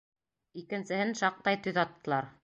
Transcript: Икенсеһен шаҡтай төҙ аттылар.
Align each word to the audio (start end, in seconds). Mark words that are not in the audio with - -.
Икенсеһен 0.61 1.13
шаҡтай 1.19 1.59
төҙ 1.67 1.77
аттылар. 1.83 2.31